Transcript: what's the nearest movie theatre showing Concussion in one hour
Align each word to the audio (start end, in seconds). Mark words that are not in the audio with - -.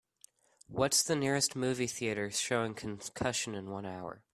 what's 0.67 1.03
the 1.03 1.15
nearest 1.15 1.55
movie 1.55 1.85
theatre 1.85 2.31
showing 2.31 2.73
Concussion 2.73 3.53
in 3.53 3.69
one 3.69 3.85
hour 3.85 4.23